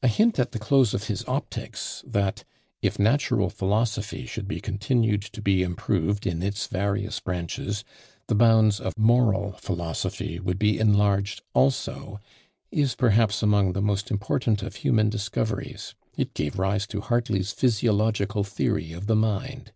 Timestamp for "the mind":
19.08-19.72